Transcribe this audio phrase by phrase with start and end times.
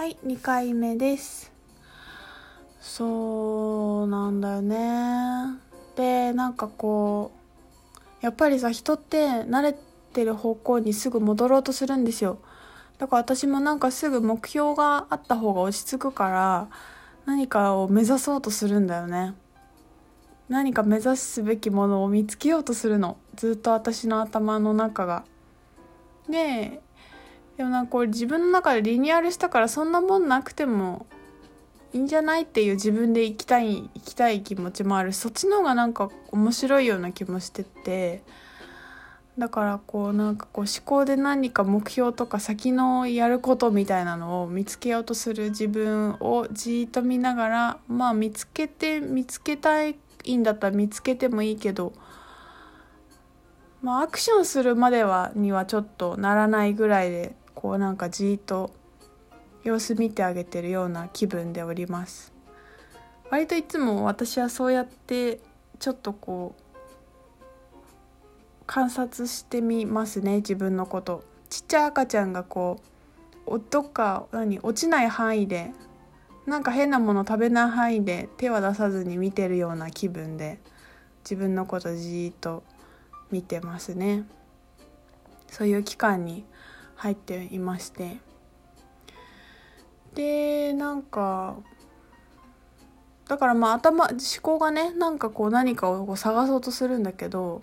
[0.00, 1.52] はい2回目です。
[2.80, 5.58] そうなんだよね。
[5.94, 7.32] でなんかこ
[8.22, 9.76] うやっぱりさ人って慣れ
[10.14, 12.38] てる方向にすぐ戻ろうとするんですよ。
[12.96, 16.68] だから私もなんかすぐ目標があった方が落ち着くから
[17.26, 19.34] 何かを目指そうとするんだよね。
[20.48, 23.18] 何か目指すべきものを見つけようとするの。
[23.36, 25.24] ずっと私の頭の中が。
[26.26, 26.80] で
[27.60, 31.04] でもなんかこれ自分の中でリニューアルしたからそんなもんなくても
[31.92, 35.12] いいんじゃないっていう自分で行きたい行きたい気持ちもある。
[35.12, 38.22] しそっちの方がなんか面白いような気もしてて。
[39.36, 49.96] だからこうなんかこう思考で何か目標とか先のやることみたいなのを見つけようとする自分をじーっと見ながらまあ見つけて見つけたい
[50.34, 51.92] んだったら見つけてもいいけど
[53.82, 58.70] まあアクションするまではにはちょっとならないぐらいでこうなんかじーっと
[59.64, 62.32] 様子見てあげてるような気分でおります。
[63.28, 65.40] 割といつも私はそうやって
[65.78, 66.62] ちょっとこう
[68.66, 71.22] 観察してみますね自分のこと。
[71.50, 72.80] ちっちゃい赤ちゃんがこ
[73.46, 75.72] うどっか何落ちない範囲で
[76.46, 80.60] なんか変なもの食べない範囲で手は出さずに見てるような気分で
[81.24, 82.62] 自分のことじーっと
[83.30, 84.24] 見てますね。
[85.48, 86.46] そういう期間に
[87.00, 88.18] 入っていまして
[90.14, 91.56] でなんか
[93.26, 97.62] だからまあ頭思考がねなんかこう何かをこう探そうとするんだけど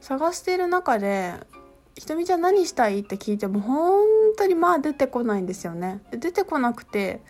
[0.00, 1.34] 探している中で
[1.98, 4.06] 「ひとみちゃん何したい?」って聞いても本
[4.38, 6.00] 当にまあ出てこないんですよね。
[6.12, 7.20] 出てこなくて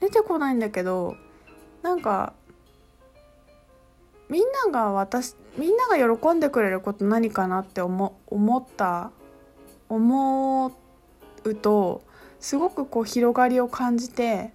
[0.00, 1.14] 出てこないんだけど
[1.82, 2.32] なんか
[4.30, 9.10] みんなが私みんなが喜んでくれること何かなって思思った
[9.94, 10.72] 思
[11.44, 12.02] うと
[12.40, 14.52] すごくこう広がりを感じて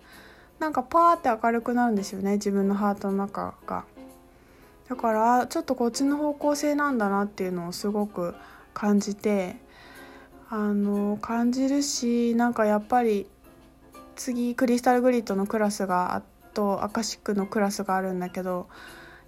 [0.59, 3.85] なんかパーって明るくなるんですよね自分のハートの中が。
[4.89, 8.33] だからちょっとこっちの方向性なんだなっていうのをすごく
[8.73, 9.57] 感じて
[10.49, 13.27] あの感じるしなんかやっぱり
[14.15, 16.23] 次クリスタルグリッドのクラスがあ
[16.55, 18.67] とアカシックのクラスがあるんだけど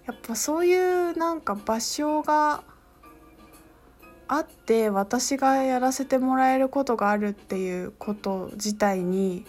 [0.06, 2.64] やっぱそういうなんか場所が
[4.28, 9.44] あって私がやらせてもらえることがあるっていうこと自体に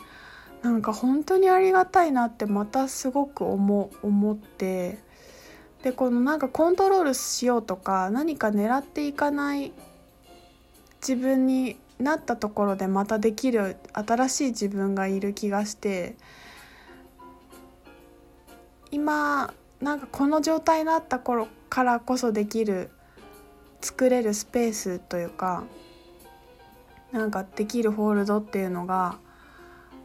[0.62, 4.98] なんか本当にありがたいなってまたすごく思思って
[5.84, 9.74] でこのなんかコントロールしようとか何か狙っていかない
[11.02, 16.16] 自分になったところでまたできる新しい自分がいる気がして
[18.92, 22.90] 今なんかこの状態になった頃からこそできる
[23.84, 25.66] 作れるスペースというか
[27.12, 29.18] なんかできるホールドっていうのが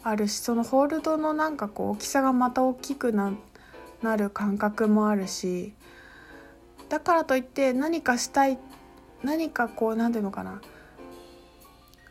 [0.02, 5.72] あるしそのホールドのなんかこう大きさがまた大きくなる感覚もあるし
[6.88, 8.58] だからといって何かしたい
[9.22, 10.60] 何かこう何ていうのかな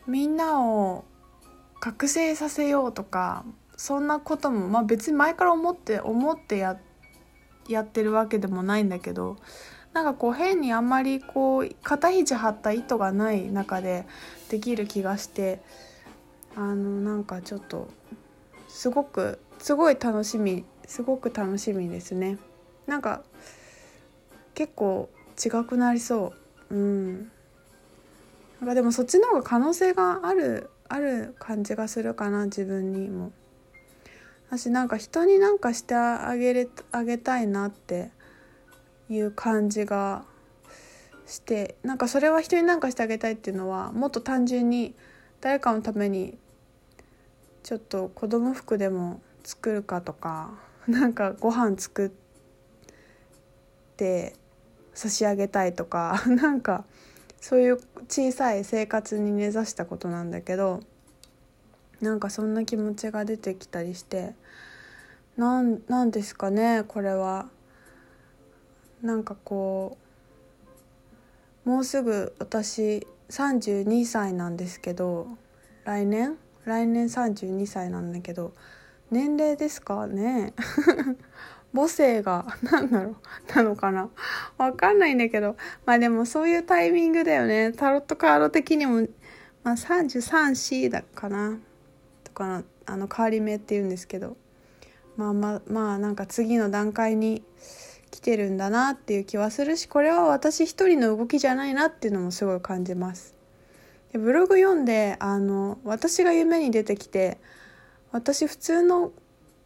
[0.08, 1.04] みんなを
[1.80, 3.44] 覚醒させようとか
[3.76, 6.78] そんなことも、まあ、別に前から思って思ってや
[7.82, 9.36] ってるわけでもないんだけど
[9.98, 14.06] なんかこう変にあんまりこう肩肘張った意図がない中で
[14.48, 15.60] できる気がして
[16.56, 17.90] あのなんかちょっと
[18.68, 22.38] すごくすごい楽しみすごく楽しみですね。
[22.86, 23.24] なんか
[24.54, 25.10] 結構
[25.44, 26.32] 違くなりそ
[26.70, 26.76] う。
[26.76, 27.32] うん。
[28.60, 33.32] なんかでもそっちの方が可能性があるある感じがするかな自分にも。
[34.52, 38.12] 私なんか人になんかしてあげれあげたいなって
[39.10, 40.26] いう感じが
[41.26, 44.96] してなんかそれは人になんかしてあげたいっていうのはもっと単純に
[45.42, 46.38] 誰かのために
[47.64, 50.52] ちょっと子供服でも作るかとか
[50.88, 52.12] なんかご飯作っ
[53.98, 54.36] て
[54.94, 56.86] 差し上げたいとか なんか
[57.40, 60.80] そういう小さい生活に根ざしたことなんだけど
[62.02, 64.34] なんかそんな気持ちが出てきたりして
[65.36, 67.50] なんなんですかねこれは。
[69.02, 69.98] なんかこ
[71.66, 75.28] うもうすぐ私32歳なんですけど
[75.84, 76.38] 来年？
[76.66, 78.54] 来年32歳なんだけど
[79.12, 80.08] 年齢ですか？
[80.08, 80.54] ね
[81.74, 83.16] 母性が何だろう？
[83.56, 84.10] なのかな？
[84.58, 85.56] わかんないんだけど
[85.86, 87.72] まあでもそういうタイミングだよね。
[87.74, 89.08] タロットカード的にも、
[89.64, 91.58] まあ、33C だかな？
[92.24, 94.38] とかあの変わり目って言うんですけど。
[95.18, 97.44] まあまあまあなんか次の段階に
[98.12, 103.36] 来てるんだなっていう気はするしこれは私一人の動きじゃないなっていうのもすごい感じます。
[104.14, 107.38] でブログ読んであの私が夢に出てきて
[108.12, 109.12] 私普通の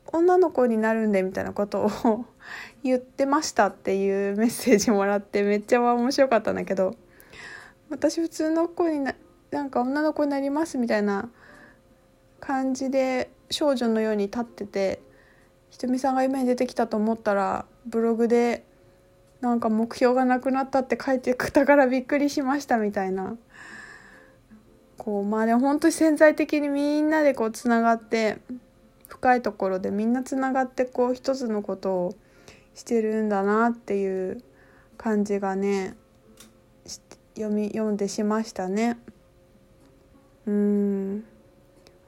[0.08, 2.26] 女の子になるんでみたいなことを
[2.84, 6.96] 言ってましたっていうメッセージもらってめっちゃ面白かったんだけど
[7.90, 9.16] 私普通の子にな
[9.52, 11.30] なんか女の子になりますみたいな
[12.40, 15.02] 感じで少女のように立ってて
[15.72, 18.64] ひとみさんが夢に出てきたと思ったらブログで
[19.40, 23.36] なんか目標がなくなったって書いてくたからびっくりしましたみたいな。
[24.98, 28.38] こうまあでも本当に潜在的にみんなでこうつながって
[29.08, 32.16] 深いところでみんなつながってこう一つのことを
[32.76, 34.44] してるんだなっていう
[34.98, 35.96] 感じがね
[37.36, 39.00] 読み読んでしましたね。
[40.46, 41.24] うん。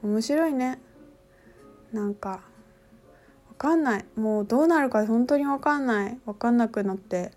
[0.02, 0.78] 面白いね。
[1.92, 2.53] なんか。
[3.64, 4.04] かんない。
[4.14, 6.18] もうどうなるか本当に分かんない。
[6.26, 7.32] 分かんなくなって。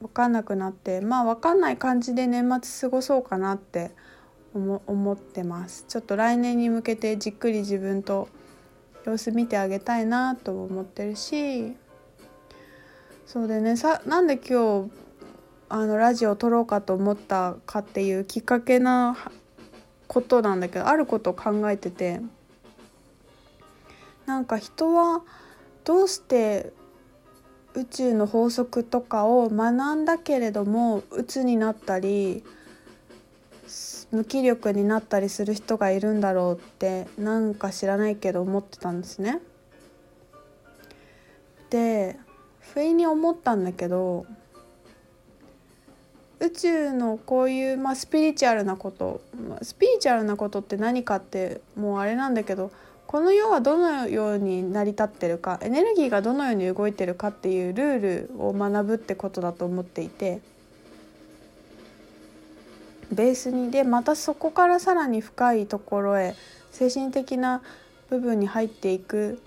[0.00, 1.02] 分かんなくなって。
[1.02, 3.90] まあ分かんない感じで年末過ごそうかなって
[4.54, 5.84] 思ってます。
[5.88, 8.28] ちょっと来年に向けてじっくり自分と
[9.04, 11.76] 様子見てあげたいなと思ってるし。
[13.26, 13.76] そうでね。
[13.76, 14.90] さなんで今日
[15.68, 19.18] あのラジオを撮ろうかと思ったかっていうきっかけな
[20.06, 22.22] ことなんだけどあることを考えてて。
[24.26, 25.22] なんか人は
[25.84, 26.72] どうして
[27.74, 32.42] 宇宙の法則とかを学んだけれども鬱になったり
[34.10, 39.40] 無気力になったりする人がいるんだろうってなんか知らないけど思ってたんですね。
[41.70, 42.16] で
[42.60, 44.24] 不意に思ったんだけど
[46.38, 49.20] 宇宙のこういう、まあ、スピリチュアルなこと
[49.62, 52.70] スピリチュアルなことって何かってもうあれなんだけど
[53.06, 60.40] この世はどのように成り立ってるかエネルギーがどのように動いてるかっていうルールを学ぶってことだと思っていて
[63.12, 66.34] ベースにでまたそこからさらに深いところへ
[66.72, 67.62] 精神的な
[68.10, 69.40] 部分に入っていく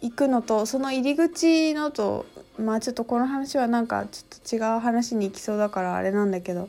[0.00, 2.26] 行くのとその入り口のと
[2.58, 6.68] まあちょっとこの話はなんかちょっと違う話に行きそうだからあれなんだけど、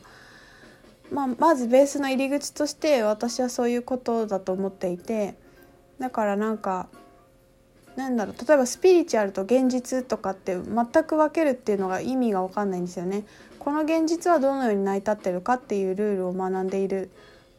[1.12, 5.36] まあ、まずベースの入り口として私はそういうことだと思っていて
[5.98, 6.88] だからなんか
[7.96, 13.26] なんだろう例えばスピリチュアルと現実とかって全く分けるっていうのが意味が分かんないんですよね。
[13.60, 17.10] この現実はどのように成り立ってるかっていうルールを学んでいる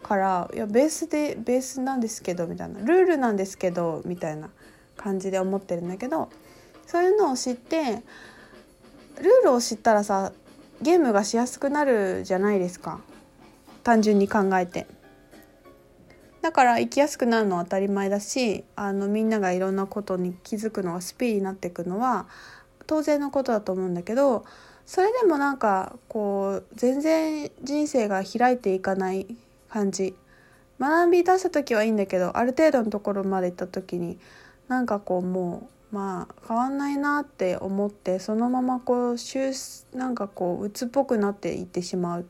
[0.03, 4.49] からいやベースでベースなんですけどみたいなルールなんですけどみたいな
[4.96, 6.31] 感じで思ってるんだけど
[6.87, 8.03] そういうのを知って
[9.19, 10.32] ルールを知ったらさ
[10.81, 13.00] ゲームがしやすくなるじゃないですか
[13.82, 14.87] 単純に考えて。
[16.43, 22.27] だから生きやすくなるのは当たり前だしあのみんながいろんなことに気づくのがスピーディーになっていくのは
[22.87, 24.44] 当然のことだと思うんだけど
[24.87, 29.37] それでもなんかこう全然人生が開いていかない
[29.69, 30.15] 感じ
[30.81, 34.19] 学び出した時はいいんだけどある程度のところまで行った時に
[34.67, 39.17] なんかこうもうまあ変わんないなって思ってそのままこう
[39.97, 42.27] なんかこう鬱っぽくなっていってしまう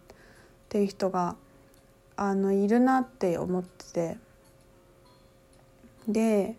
[0.70, 1.34] っていう人が
[2.16, 4.16] あのいるなって思ってて
[6.06, 6.54] で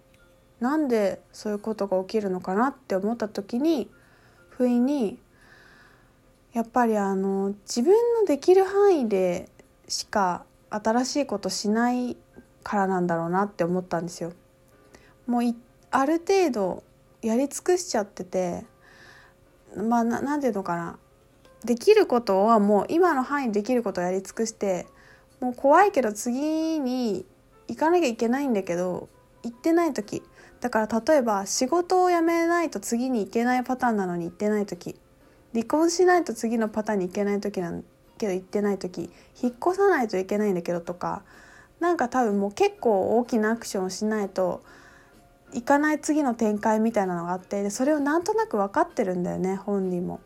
[0.59, 3.89] なんでそういうことが起きるのかなって思った時に
[4.49, 5.17] 不意に
[6.51, 9.47] やっぱりあの自分のできる範囲で
[9.87, 12.17] しか新しいことしない
[12.63, 14.33] からなんだろうなって思ったんですよ。
[15.25, 15.55] もう
[15.89, 16.83] ある程度
[17.21, 18.65] やり尽くしちゃってて
[19.77, 20.99] まあ何て言うのかな
[21.65, 24.87] できることはもう今の範囲できることをやり尽くして
[25.39, 27.25] もう怖いけど次に
[27.67, 29.09] 行かなきゃいけないんだけど
[29.43, 30.23] 行ってない時。
[30.59, 34.99] だから例えば仕事を辞めないと次に行けないパターンなのに行ってない時。
[35.53, 37.83] 離婚しないと次のパターンに行けない時なん
[38.17, 39.09] けど行ってない時。
[39.41, 41.23] 引っ越さないといけないんだけどとか。
[41.79, 44.63] なんか多分もう結構大きなアクションをしないと
[45.51, 50.19] 行かない次の展開みたいなのがあってでそれをなんとなく分かってるんだよね本人も。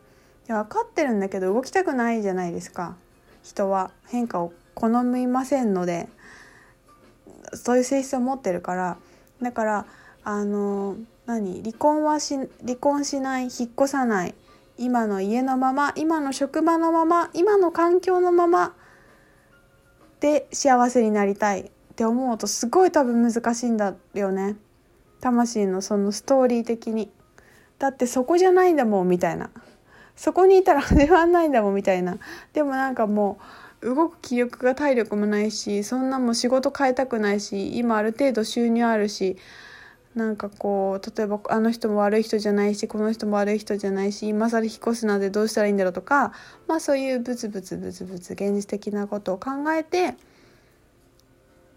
[0.46, 2.96] で分かってるんだけど動きたくないじゃないですか。
[3.42, 3.90] 人は。
[4.06, 6.08] 変化を好みませんので。
[7.54, 8.96] そういう性質を持ってるから。
[9.42, 9.86] だから
[10.24, 11.62] あの何？
[11.62, 13.44] 離婚はし離婚しない。
[13.44, 14.34] 引っ越さない。
[14.78, 18.74] 今の家のまま今の職場のまま今の環境のまま。
[20.20, 21.60] で幸せになりたい。
[21.62, 24.56] って思うとすごい多分難しいんだよね。
[25.20, 27.10] 魂のそのストーリー的に。
[27.78, 29.50] だってそこじゃないんだもんみたいな。
[30.16, 32.18] そこにいたら始まんないんだもんみたいな。
[32.52, 33.38] でもなんかも
[33.82, 39.36] う動く気力が体力もないしそんなもう仕事変えたくないし今ある程度収入あるし
[40.14, 46.32] なんかこう例えばあの人も悪い人じゃないしこの人も悪い人じゃないし今更引っ越すなんてどうしたらいいんだろうとか
[46.66, 50.14] まあそういうブツブツブツブツ現実的なことを考えて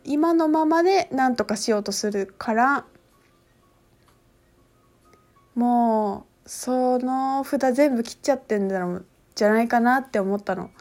[0.05, 2.85] 今のままで何とかしようとするから
[5.53, 10.71] もうその札全部切っちゃってんだろうじゃないかなって思ったの。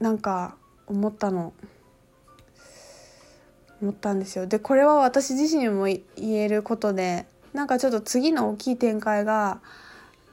[0.00, 0.56] なんか
[0.88, 1.52] 思ったの。
[3.80, 4.48] 思ったんですよ。
[4.48, 6.02] でこれは私自身も言
[6.32, 9.60] えることでなんかちょっと次の大きい展開が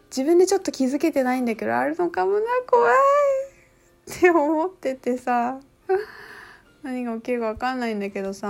[0.07, 2.93] 自分でちょっと気づけてないんだけどあるのかもな怖い
[4.11, 5.59] って思っててさ。
[6.81, 8.49] 何が起きるか分かんないんだけどさ。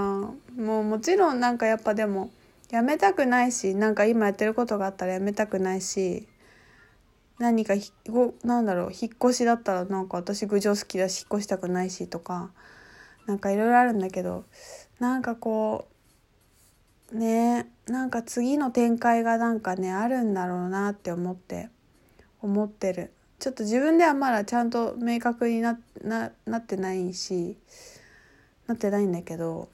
[0.56, 2.32] もうもちろんなんかやっぱでも
[2.70, 6.28] やめたくないしなんか今やってることがあったらやめたくないし
[7.40, 7.92] 何かひ
[8.44, 12.52] なんだろう引っ越しだったらなんか私郡上好きだし引っ越したくないしとか
[13.26, 14.46] なんかいろいろあるんだけど
[15.00, 15.88] なんかこ
[17.12, 21.70] うねなんか次の展開がなんかねあるんだろうなって思って
[22.42, 23.14] 思ってる。
[23.40, 27.58] ちょっと自分ではまだちゃんと明確になななってないし
[28.68, 29.68] なってないんだけど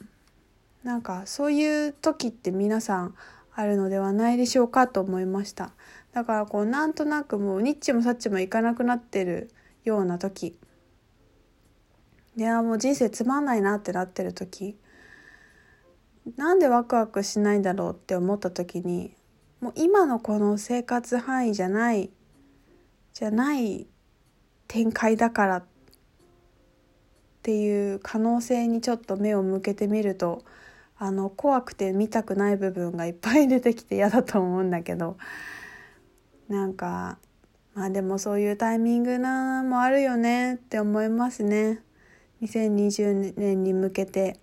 [0.89, 3.13] なんかそういう時って皆さん
[3.53, 5.69] あるのではないでしょうかと思いました。
[6.13, 9.51] だからこうなんとなくもうニッチもサッチもいかなくなってる
[9.83, 10.57] ような時。
[12.37, 14.79] いやもう人生つまんないなってなってる時。
[16.35, 19.13] なんでワクワクしないんだろうって思った時に
[19.61, 22.09] もう今のこの生活範囲じゃない
[23.13, 23.85] じゃない
[24.67, 25.63] 展開だからっ
[27.43, 30.43] ていう可能性にちょっと目を向けてみると
[31.01, 35.17] あの怖くて見たくない部分がいっぱい出てきて嫌だと思うんだけど。
[36.49, 37.19] なんか
[37.75, 41.81] まあでもそういうタイミングなもあるよねって思いますね。
[42.41, 44.39] 2020年に向けて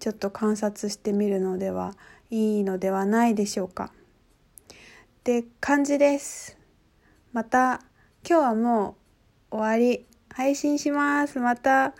[0.00, 1.94] ちょっと観察してみるのでは
[2.30, 3.92] いいのではないでしょうか。
[4.70, 4.76] っ
[5.24, 6.58] て感じです。
[7.32, 7.82] また
[8.28, 8.96] 今日はも
[9.52, 10.06] う終わり。
[10.36, 11.38] 配信します。
[11.40, 11.94] また。